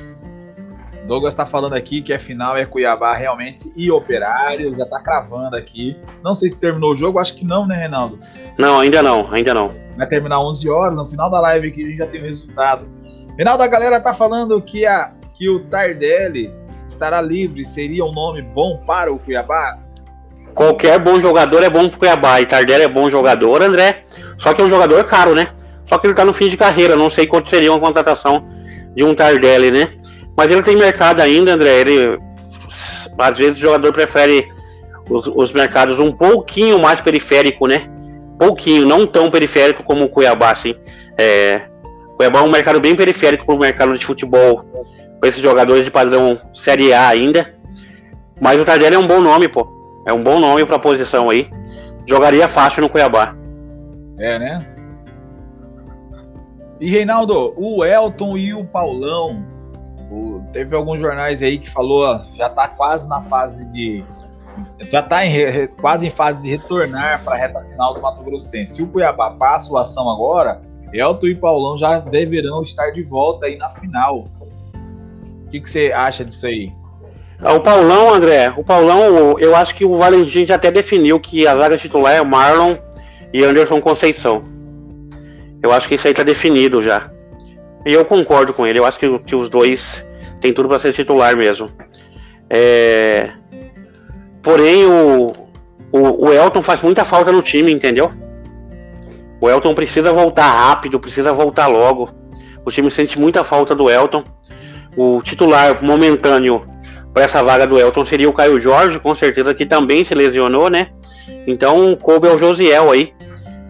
[1.11, 5.57] Douglas está falando aqui que a final é Cuiabá realmente e Operário, já está cravando
[5.57, 5.97] aqui.
[6.23, 8.21] Não sei se terminou o jogo, acho que não, né, Reinaldo?
[8.57, 9.75] Não, ainda não, ainda não.
[9.97, 12.87] Vai terminar 11 horas, no final da live aqui a gente já tem o resultado.
[13.37, 16.55] Reinaldo, a galera tá falando que, a, que o Tardelli
[16.87, 19.81] estará livre, seria um nome bom para o Cuiabá?
[20.55, 24.05] Qualquer bom jogador é bom para o Cuiabá, e Tardelli é bom jogador, André.
[24.39, 25.49] Só que é um jogador caro, né?
[25.89, 28.47] Só que ele está no fim de carreira, não sei quanto seria uma contratação
[28.95, 30.00] de um Tardelli, né?
[30.37, 31.81] Mas ele tem mercado ainda, André.
[31.81, 32.19] Ele,
[33.19, 34.49] às vezes o jogador prefere
[35.09, 37.89] os, os mercados um pouquinho mais periférico, né?
[38.39, 40.75] Pouquinho, não tão periférico como o Cuiabá, assim.
[41.19, 41.63] É,
[42.17, 44.65] Cuiabá é um mercado bem periférico para o mercado de futebol,
[45.21, 47.55] com esses jogadores de padrão Série A ainda.
[48.41, 49.69] Mas o Tardelli é um bom nome, pô.
[50.07, 51.51] É um bom nome para a posição aí.
[52.07, 53.37] Jogaria fácil no Cuiabá.
[54.19, 54.67] É, né?
[56.81, 59.45] E Reinaldo, o Elton e o Paulão
[60.11, 64.05] o, teve alguns jornais aí que falou, já está quase na fase de.
[64.91, 65.21] Já está
[65.81, 68.75] quase em fase de retornar para a reta final do Mato Grossense.
[68.75, 70.61] Se o Cuiabá passa o ação agora,
[70.93, 74.27] Elton e Paulão já deverão estar de volta aí na final.
[75.47, 76.73] O que, que você acha disso aí?
[77.43, 81.47] Ah, o Paulão, André, o Paulão, eu acho que o Valentim já até definiu que
[81.47, 82.77] a zaga titular é Marlon
[83.33, 84.43] e Anderson Conceição.
[85.63, 87.11] Eu acho que isso aí tá definido já.
[87.87, 88.79] E eu concordo com ele.
[88.79, 90.05] Eu acho que, que os dois
[90.41, 91.71] têm tudo para ser titular mesmo.
[92.49, 93.31] É...
[94.43, 95.33] Porém, o,
[95.93, 98.11] o, o, Elton faz muita falta no time, entendeu?
[99.41, 102.11] O Elton precisa voltar rápido, precisa voltar logo.
[102.65, 104.25] O time sente muita falta do Elton.
[104.97, 106.67] O titular momentâneo
[107.13, 110.69] para essa vaga do Elton seria o Caio Jorge, com certeza que também se lesionou,
[110.69, 110.89] né?
[111.47, 113.13] Então coube ao Josiel aí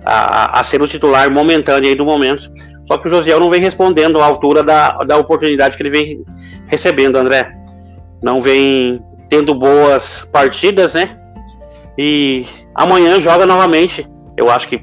[0.04, 2.50] a, a ser o titular momentâneo aí do momento.
[2.90, 6.24] Só que o Josiel não vem respondendo à altura da, da oportunidade que ele vem
[6.66, 7.54] recebendo, André.
[8.20, 11.16] Não vem tendo boas partidas, né?
[11.96, 14.04] E amanhã joga novamente.
[14.36, 14.82] Eu acho que,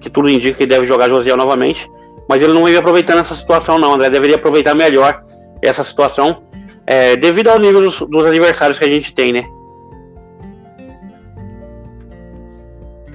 [0.00, 1.90] que tudo indica que deve jogar Josiel novamente.
[2.28, 4.08] Mas ele não vem aproveitando essa situação, não, André.
[4.08, 5.24] Deveria aproveitar melhor
[5.60, 6.44] essa situação.
[6.86, 9.42] É, devido ao nível dos, dos adversários que a gente tem, né?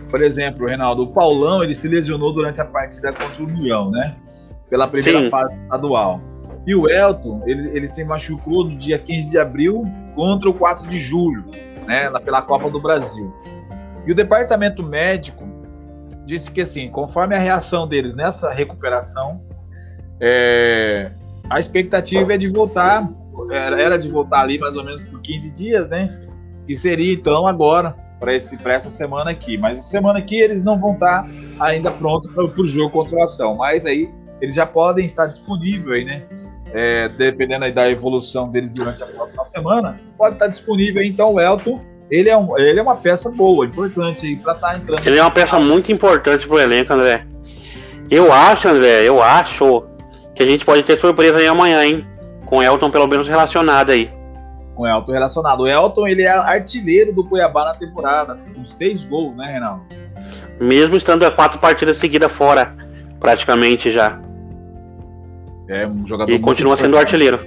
[0.10, 4.16] Por exemplo, Reinaldo, o Paulão ele se lesionou durante a partida contra o União, né?
[4.70, 5.30] Pela primeira Sim.
[5.30, 6.22] fase estadual.
[6.66, 9.84] E o Elton, ele, ele se machucou no dia 15 de abril
[10.16, 11.46] contra o 4 de julho,
[11.86, 12.10] né?
[12.20, 13.34] Pela Copa do Brasil.
[14.06, 15.46] E o departamento médico
[16.26, 19.42] disse que, assim, conforme a reação deles nessa recuperação,
[20.20, 21.12] é,
[21.50, 23.10] a expectativa é de voltar,
[23.52, 26.22] era de voltar ali mais ou menos por 15 dias, né?
[26.66, 29.58] Que seria então agora, para essa semana aqui.
[29.58, 31.28] Mas a semana aqui eles não vão estar
[31.60, 33.56] ainda prontos para o jogo contra o Ação.
[33.56, 34.10] Mas aí
[34.42, 36.24] eles já podem estar disponíveis né?
[36.74, 41.02] É, dependendo da evolução deles durante a próxima semana, pode estar disponível.
[41.02, 44.78] Então o Elton, ele é, um, ele é uma peça boa, importante para estar tá
[44.78, 45.08] entrando.
[45.08, 47.26] Ele é uma peça muito importante para o elenco, André.
[48.12, 49.86] Eu acho, André, eu acho
[50.36, 52.06] que a gente pode ter surpresa aí amanhã, hein?
[52.46, 54.17] Com o Elton pelo menos relacionado aí.
[54.78, 55.62] Com o Elton relacionado.
[55.62, 59.82] O Elton, ele é artilheiro do Cuiabá na temporada, com seis gols, né, Renato?
[60.62, 62.76] Mesmo estando a quatro partidas seguidas fora,
[63.20, 64.20] praticamente já.
[65.68, 66.32] É um jogador.
[66.32, 66.86] E continua importante.
[66.86, 67.40] sendo artilheiro.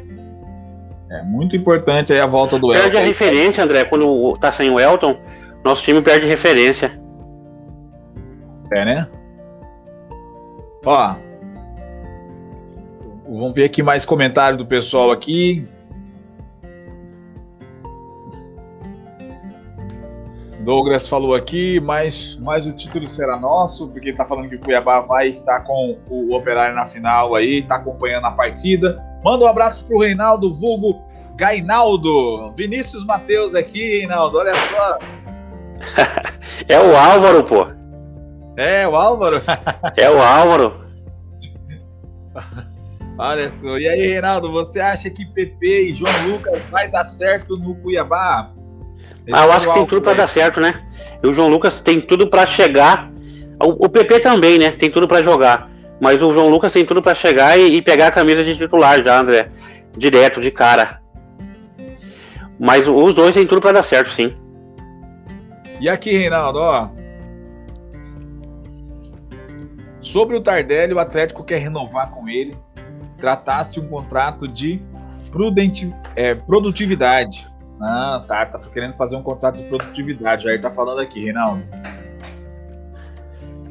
[1.09, 2.91] É muito importante aí a volta do perde Elton.
[2.91, 3.85] Perde a referência, André.
[3.85, 5.17] Quando tá sem o Elton,
[5.65, 7.01] nosso time perde referência.
[8.73, 9.09] É, né?
[10.85, 11.15] Ó.
[13.29, 15.67] Vamos ver aqui mais comentários do pessoal aqui.
[20.65, 25.01] Douglas falou aqui, mas, mas o título será nosso, porque está falando que o Cuiabá
[25.01, 29.03] vai estar com o Operário na final aí, está acompanhando a partida.
[29.25, 31.03] Manda um abraço pro Reinaldo Vulgo
[31.37, 32.53] Gainaldo.
[32.55, 34.99] Vinícius Matheus aqui, Reinaldo, olha só.
[36.69, 37.67] é o Álvaro, pô.
[38.57, 39.43] É, o Álvaro?
[39.97, 40.81] é o Álvaro.
[43.19, 43.77] Olha só.
[43.77, 48.51] E aí, Reinaldo, você acha que PP e João Lucas vai dar certo no Cuiabá?
[49.33, 50.83] Ah, eu acho que tem tudo para dar certo, né?
[51.23, 53.11] E o João Lucas tem tudo para chegar.
[53.63, 54.71] O, o PP também, né?
[54.71, 55.71] Tem tudo para jogar.
[56.01, 59.05] Mas o João Lucas tem tudo para chegar e, e, pegar a camisa de titular
[59.05, 59.51] já, André.
[59.97, 61.01] Direto, de cara.
[62.59, 64.35] Mas os dois têm tudo para dar certo, sim.
[65.79, 66.89] E aqui, Reinaldo, ó.
[70.01, 72.57] Sobre o Tardelli, o Atlético quer renovar com ele.
[73.19, 74.81] Tratasse um contrato de
[75.31, 77.50] prudente, é, produtividade.
[77.81, 80.49] Ah, tá, tá querendo fazer um contrato de produtividade.
[80.49, 81.63] Aí tá falando aqui, Reinaldo.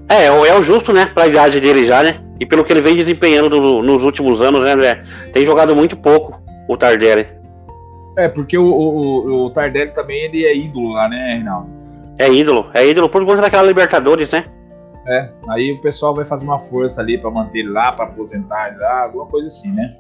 [0.10, 2.19] É, é o justo, né, pra idade dele já, né?
[2.39, 5.04] E pelo que ele vem desempenhando no, nos últimos anos, né, André?
[5.32, 7.28] Tem jogado muito pouco o Tardelli.
[8.17, 11.69] É, porque o, o, o Tardelli também ele é ídolo lá, né, Reinaldo?
[12.17, 14.45] É ídolo, é ídolo por conta daquela Libertadores, né?
[15.08, 18.69] É, aí o pessoal vai fazer uma força ali para manter ele lá, para aposentar
[18.69, 19.95] ele lá, alguma coisa assim, né?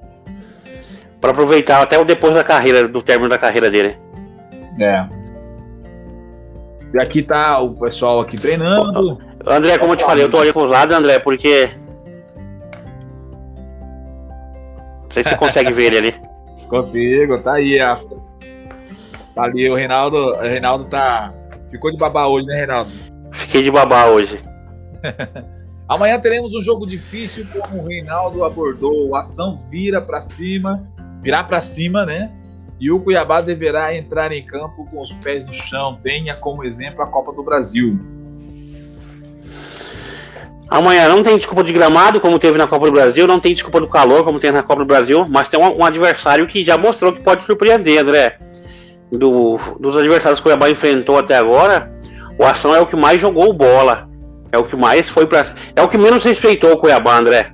[1.19, 3.97] Para aproveitar até o depois da carreira, do término da carreira dele.
[4.79, 5.05] É.
[6.93, 9.19] E aqui tá o pessoal aqui treinando.
[9.45, 11.69] André, como eu te falei, eu tô olhando pros lados, André, porque.
[15.03, 16.15] Não sei se você consegue ver ele ali.
[16.67, 17.79] Consigo, tá aí.
[17.79, 17.95] A...
[19.35, 20.17] Tá ali, o Reinaldo.
[20.17, 21.33] O Reinaldo tá.
[21.69, 22.91] Ficou de babá hoje, né, Reinaldo?
[23.31, 24.41] Fiquei de babá hoje.
[25.87, 29.15] Amanhã teremos um jogo difícil, como o Reinaldo abordou.
[29.15, 30.87] A ação vira para cima
[31.21, 32.31] virar para cima, né?
[32.79, 35.99] E o Cuiabá deverá entrar em campo com os pés no chão.
[36.01, 37.99] Tenha como exemplo a Copa do Brasil.
[40.69, 43.79] Amanhã não tem desculpa de gramado, como teve na Copa do Brasil, não tem desculpa
[43.81, 46.77] do calor, como tem na Copa do Brasil, mas tem um, um adversário que já
[46.77, 48.37] mostrou que pode surpreender, André.
[49.11, 51.91] Do, dos adversários que o Cuiabá enfrentou até agora,
[52.37, 54.07] o Ação é o que mais jogou bola.
[54.51, 55.53] É o que mais foi para.
[55.75, 57.51] É o que menos respeitou o Cuiabá, André.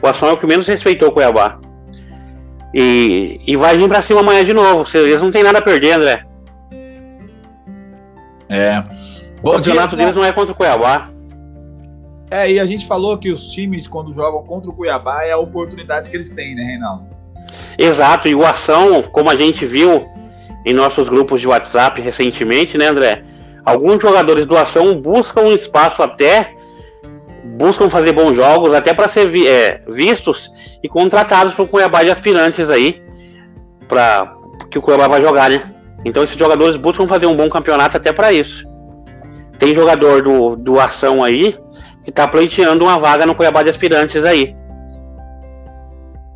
[0.00, 1.58] O Ação é o que menos respeitou o Cuiabá.
[2.74, 4.84] E, e vai vir pra cima amanhã de novo.
[4.98, 6.26] Eles não tem nada a perder, André.
[8.48, 8.80] É.
[9.38, 11.08] O Bom campeonato dia, deles não é contra o Cuiabá.
[12.30, 15.38] É, e a gente falou que os times, quando jogam contra o Cuiabá, é a
[15.38, 17.06] oportunidade que eles têm, né, Reinaldo?
[17.78, 20.04] Exato, e o Ação, como a gente viu
[20.64, 23.22] em nossos grupos de WhatsApp recentemente, né, André?
[23.64, 26.52] Alguns jogadores do Ação buscam um espaço até
[27.54, 30.50] buscam fazer bons jogos, até para ser vi, é, vistos
[30.82, 33.02] e contratados para o Cuiabá de aspirantes aí,
[33.88, 34.34] para
[34.70, 35.74] que o Cuiabá vai jogar, né?
[36.04, 38.64] Então esses jogadores buscam fazer um bom campeonato até para isso.
[39.58, 41.56] Tem jogador do, do Ação aí
[42.02, 44.54] que está pleiteando uma vaga no Cuiabá de aspirantes aí.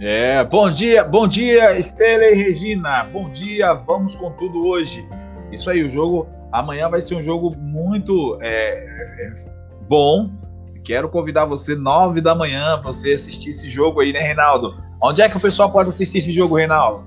[0.00, 3.04] É, bom dia, bom dia, Estela e Regina.
[3.12, 5.06] Bom dia, vamos com tudo hoje.
[5.50, 8.84] Isso aí, o jogo amanhã vai ser um jogo muito é,
[9.18, 9.32] é,
[9.88, 10.30] bom
[10.88, 14.74] Quero convidar você nove da manhã para você assistir esse jogo aí, né, Reinaldo?
[15.02, 17.04] Onde é que o pessoal pode assistir esse jogo, Reinaldo?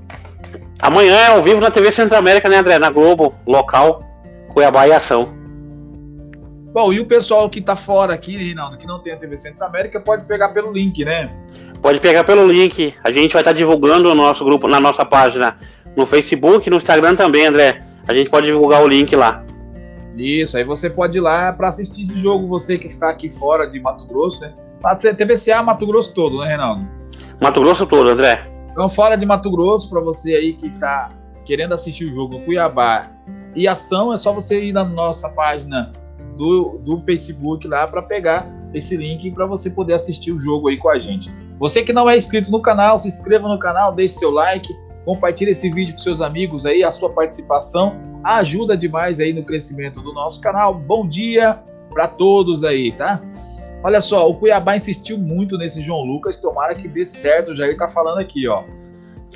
[0.80, 2.78] Amanhã é ao vivo na TV Centro América, né, André?
[2.78, 4.04] Na Globo, local,
[4.50, 5.34] Cuiabá e Ação.
[6.72, 9.66] Bom, e o pessoal que tá fora aqui, Reinaldo, que não tem a TV Centro
[9.66, 11.36] América, pode pegar pelo link, né?
[11.82, 12.94] Pode pegar pelo link.
[13.04, 15.58] A gente vai estar tá divulgando o nosso grupo na nossa página
[15.96, 17.82] no Facebook, no Instagram também, André.
[18.08, 19.44] A gente pode divulgar o link lá.
[20.16, 23.66] Isso, aí você pode ir lá para assistir esse jogo, você que está aqui fora
[23.66, 24.54] de Mato Grosso, né?
[25.18, 26.88] TVCA Mato Grosso todo, né, Reinaldo?
[27.42, 28.52] Mato Grosso todo, André.
[28.72, 31.10] Então, fora de Mato Grosso, para você aí que está
[31.46, 33.12] querendo assistir o jogo no Cuiabá
[33.56, 35.92] e ação, é só você ir na nossa página
[36.38, 40.78] do, do Facebook lá para pegar esse link para você poder assistir o jogo aí
[40.78, 41.32] com a gente.
[41.60, 44.74] Você que não é inscrito no canal, se inscreva no canal, deixe seu like,
[45.06, 50.02] compartilhe esse vídeo com seus amigos aí, a sua participação ajuda demais aí no crescimento
[50.02, 50.74] do nosso canal.
[50.74, 51.60] Bom dia
[51.92, 53.22] para todos aí, tá?
[53.84, 57.76] Olha só, o Cuiabá insistiu muito nesse João Lucas, tomara que dê certo, o Jair
[57.78, 58.64] tá falando aqui, ó.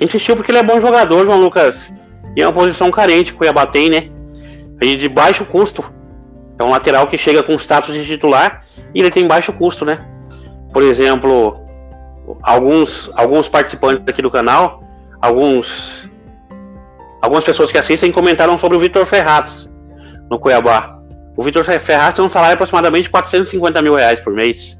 [0.00, 1.92] Insistiu porque ele é bom jogador, João Lucas.
[2.36, 4.08] E é uma posição carente que o Cuiabá tem, né?
[4.80, 5.84] E de baixo custo.
[6.58, 8.64] É um lateral que chega com status de titular
[8.94, 10.04] e ele tem baixo custo, né?
[10.72, 11.58] Por exemplo,
[12.42, 14.82] alguns, alguns participantes aqui do canal,
[15.20, 16.08] alguns
[17.20, 19.70] algumas pessoas que assistem comentaram sobre o Vitor Ferraz
[20.30, 20.98] no Cuiabá.
[21.36, 24.78] O Vitor Ferraz tem um salário de aproximadamente 450 mil reais por mês.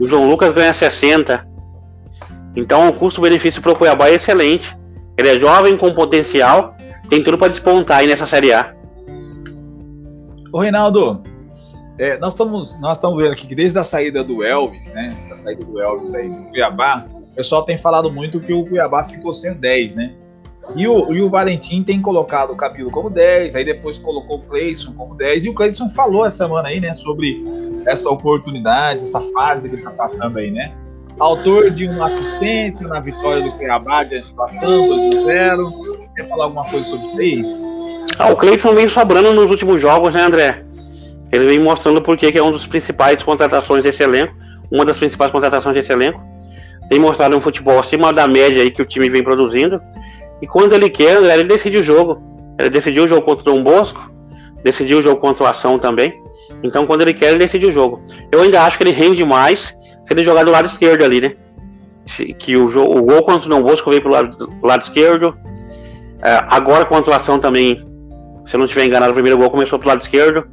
[0.00, 1.46] O João Lucas ganha 60.
[2.56, 4.76] Então o custo-benefício para o Cuiabá é excelente.
[5.16, 6.74] Ele é jovem, com potencial,
[7.08, 8.74] tem tudo para despontar aí nessa Série A.
[10.52, 11.22] Ô Reinaldo,
[11.98, 15.36] é, nós estamos nós estamos vendo aqui que desde a saída do Elvis, né, da
[15.36, 19.32] saída do Elvis aí do Cuiabá, o pessoal tem falado muito que o Cuiabá ficou
[19.32, 20.12] sem 10, né?
[20.76, 24.42] E o, e o Valentim tem colocado o Cabelo como 10, aí depois colocou o
[24.42, 27.44] Cleison como 10, e o Cleison falou essa semana aí, né, sobre
[27.86, 30.72] essa oportunidade, essa fase que ele tá passando aí, né?
[31.18, 36.08] Autor de uma assistência na vitória do Cuiabá de situação 2x0.
[36.14, 37.44] Quer falar alguma coisa sobre isso aí?
[38.16, 40.64] Ah, o Cleison vem sobrando nos últimos jogos, né, André?
[41.32, 44.32] Ele vem mostrando porque que é uma das principais contratações desse elenco,
[44.70, 46.33] uma das principais contratações desse elenco.
[46.88, 49.80] Tem mostrado um futebol acima da média aí que o time vem produzindo.
[50.40, 52.22] E quando ele quer, ele decide o jogo.
[52.58, 54.10] Ele decidiu o jogo contra o Dom Bosco,
[54.62, 56.22] decidiu o jogo contra o Ação também.
[56.62, 58.02] Então, quando ele quer, ele decide o jogo.
[58.30, 61.32] Eu ainda acho que ele rende mais se ele jogar do lado esquerdo ali, né?
[62.38, 65.34] Que o, o gol contra o Dom Bosco veio pro lado, lado esquerdo.
[66.22, 67.82] É, agora contra o Ação também,
[68.46, 70.44] se eu não estiver enganado, o primeiro gol começou pro lado esquerdo.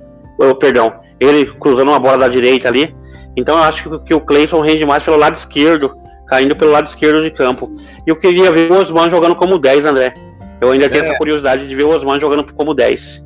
[0.59, 2.95] Perdão, ele cruzando uma bola da direita ali.
[3.35, 5.91] Então eu acho que, que o Clayson rende mais pelo lado esquerdo
[6.31, 7.69] caindo pelo lado esquerdo de campo.
[8.07, 10.13] E eu queria ver o Osman jogando como 10, André.
[10.61, 11.07] Eu ainda tenho é.
[11.09, 13.25] essa curiosidade de ver o Osman jogando como 10.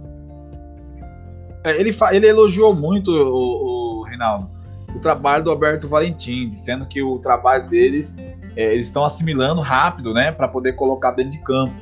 [1.63, 4.49] É, ele, ele elogiou muito, o, o Reinaldo,
[4.95, 8.17] o trabalho do Alberto Valentim, dizendo que o trabalho deles,
[8.55, 11.75] é, eles estão assimilando rápido, né, para poder colocar dentro de campo.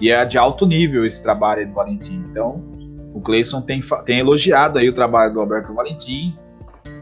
[0.00, 2.24] E é de alto nível esse trabalho do Valentim.
[2.32, 2.60] Então,
[3.14, 6.36] o Cleison tem, tem elogiado aí o trabalho do Alberto Valentim,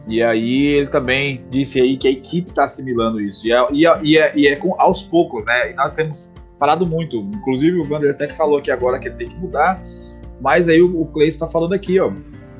[0.06, 3.46] e aí ele também disse aí que a equipe está assimilando isso.
[3.46, 5.70] E é, e, é, e, é, e é com, aos poucos, né?
[5.70, 7.18] E nós temos falado muito.
[7.34, 9.80] Inclusive o Wander até que falou aqui agora que ele tem que mudar.
[10.40, 12.12] Mas aí o, o Cleison está falando aqui, ó.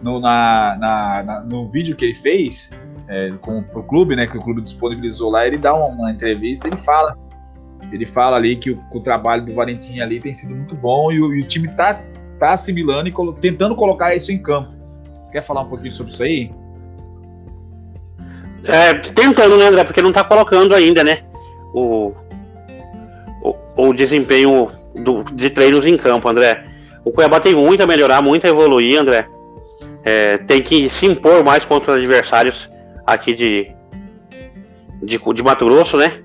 [0.03, 2.70] No, na, na, na, no vídeo que ele fez
[3.09, 4.26] é, com, pro clube, né?
[4.26, 7.16] Que o clube disponibilizou lá, ele dá uma, uma entrevista, ele fala.
[7.93, 11.20] Ele fala ali que o, o, trabalho do Valentim ali tem sido muito bom e
[11.20, 12.01] o, e o time tá,
[12.38, 14.72] tá assimilando e colo tentando colocar isso em campo.
[15.20, 16.53] Você quer falar um pouquinho sobre isso aí?
[18.65, 19.85] É, tentando, né, André?
[19.85, 21.19] Porque não tá colocando ainda, né?
[21.75, 22.13] O,
[23.43, 26.65] o, o desempenho do, de treinos em campo, André.
[27.05, 29.27] O Cuiabá tem muito a melhorar, muito a evoluir, André.
[30.05, 32.69] É, tem que se impor mais contra os adversários
[33.07, 33.71] aqui de,
[35.03, 36.21] de, de Mato Grosso, né?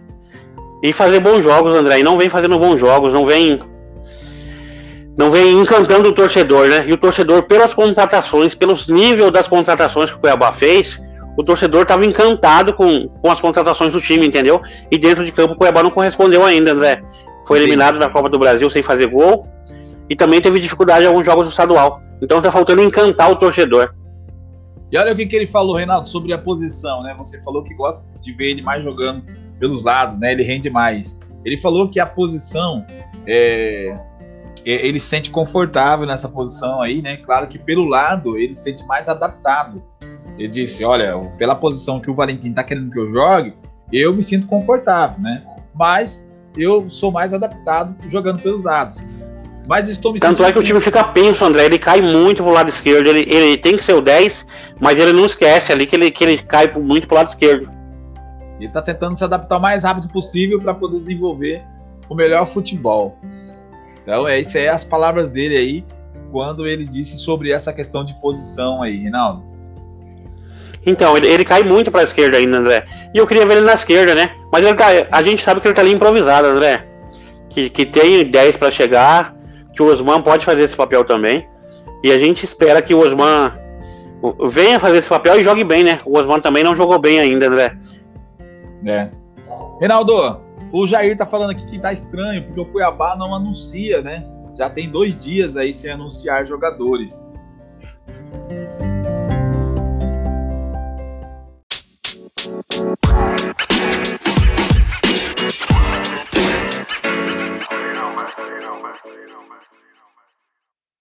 [0.84, 2.00] E fazer bons jogos, André.
[2.00, 3.60] E não vem fazendo bons jogos, não vem.
[5.18, 6.86] Não vem encantando o torcedor, né?
[6.88, 11.02] E o torcedor, pelas contratações, pelos níveis das contratações que o Cuiabá fez,
[11.38, 14.60] o torcedor estava encantado com, com as contratações do time, entendeu?
[14.90, 17.04] E dentro de campo o Cuiabá não correspondeu ainda, André.
[17.46, 18.00] Foi eliminado Sim.
[18.00, 19.48] da Copa do Brasil sem fazer gol
[20.10, 22.02] e também teve dificuldade em alguns jogos do estadual.
[22.22, 23.94] Então tá faltando encantar o torcedor.
[24.92, 27.14] E olha o que, que ele falou, Renato, sobre a posição, né?
[27.18, 29.24] Você falou que gosta de ver ele mais jogando
[29.60, 30.32] pelos lados, né?
[30.32, 31.20] Ele rende mais.
[31.46, 32.84] Ele falou que a posição
[33.28, 33.96] é,
[34.66, 37.18] é ele se sente confortável nessa posição aí, né?
[37.18, 39.84] Claro que pelo lado ele se sente mais adaptado
[40.38, 43.54] ele disse: Olha, pela posição que o Valentim está querendo que eu jogue,
[43.92, 45.44] eu me sinto confortável, né?
[45.74, 49.04] Mas eu sou mais adaptado jogando pelos lados.
[49.68, 51.66] Mas estou me Tanto é que o time fica penso, André.
[51.66, 53.08] Ele cai muito pro lado esquerdo.
[53.08, 54.46] Ele, ele tem que ser o 10,
[54.80, 57.70] mas ele não esquece ali que ele, que ele cai muito pro lado esquerdo.
[58.58, 61.64] Ele está tentando se adaptar o mais rápido possível para poder desenvolver
[62.10, 63.18] o melhor futebol.
[64.02, 65.86] Então, é isso aí, as palavras dele aí,
[66.32, 69.44] quando ele disse sobre essa questão de posição aí, Rinaldo.
[70.88, 72.86] Então, ele, ele cai muito pra esquerda ainda, André.
[73.14, 74.32] E eu queria ver ele na esquerda, né?
[74.50, 76.88] Mas ele tá, a gente sabe que ele tá ali improvisado, André.
[77.50, 79.36] Que, que tem 10 para chegar,
[79.74, 81.46] que o Osman pode fazer esse papel também.
[82.02, 83.52] E a gente espera que o Osman
[84.50, 85.98] venha fazer esse papel e jogue bem, né?
[86.06, 87.78] O Osman também não jogou bem ainda, André.
[88.86, 89.10] É.
[89.82, 90.40] Reinaldo,
[90.72, 94.26] O Jair tá falando aqui que tá estranho, porque o Cuiabá não anuncia, né?
[94.58, 97.30] Já tem dois dias aí sem anunciar jogadores.
[102.78, 102.94] You know,
[108.14, 109.58] man.
[109.72, 109.77] You.